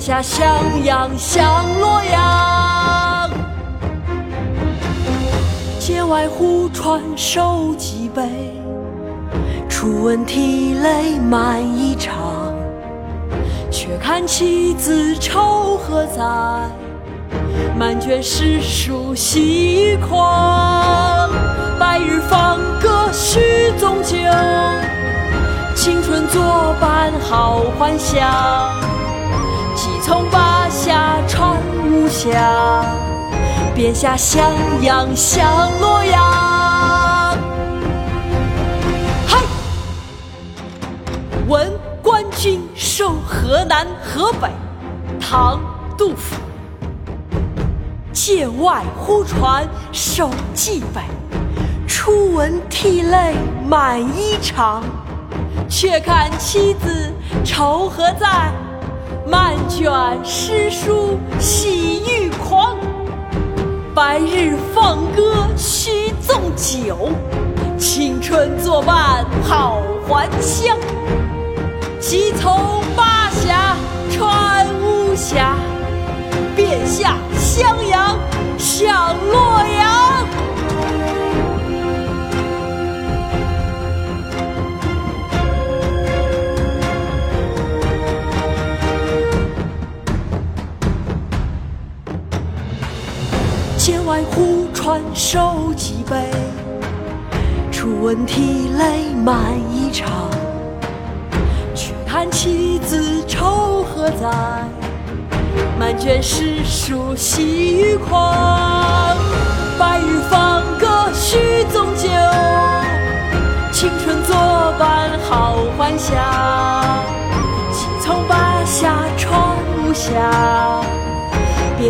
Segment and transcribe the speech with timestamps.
[0.00, 3.30] 下襄阳向洛阳。
[5.78, 8.22] 剑外忽传收蓟北。
[9.68, 12.10] 初闻涕泪满衣裳，
[13.70, 16.22] 却看妻子愁何在？
[17.78, 21.30] 满卷诗书喜欲狂。
[21.78, 24.16] 白日放歌须纵酒，
[25.74, 28.26] 青春作伴好还乡。
[29.82, 32.84] 即从巴峡穿巫峡，
[33.74, 37.38] 便下襄阳向洛阳。
[39.26, 39.38] 嗨
[41.48, 44.50] 闻官军守河南河北，
[45.18, 45.58] 唐·
[45.96, 46.36] 杜甫。
[48.12, 51.00] 剑外忽传收蓟北，
[51.88, 53.34] 初闻涕泪
[53.66, 54.82] 满衣裳。
[55.70, 57.10] 却看妻子
[57.42, 58.52] 愁何在？
[59.26, 59.90] 漫卷
[60.24, 62.76] 诗书喜欲狂。
[63.94, 67.10] 白日放歌须纵酒，
[67.78, 70.76] 青春作伴好还乡。
[71.98, 73.76] 即从巴峡
[74.10, 75.54] 穿巫峡，
[76.56, 78.16] 便下襄阳
[78.58, 79.09] 向
[94.20, 96.30] 剑外忽传收几杯，
[97.72, 100.04] 初闻涕泪满衣裳。
[101.74, 104.28] 却看妻子愁何在？
[105.78, 109.16] 满卷诗书喜欲狂。
[109.78, 112.08] 白日放歌须纵酒，
[113.72, 114.36] 青春作
[114.78, 116.29] 伴好还乡。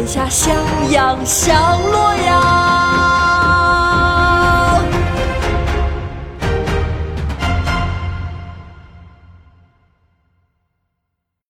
[0.00, 0.54] 天，下襄
[0.90, 2.89] 阳向洛阳。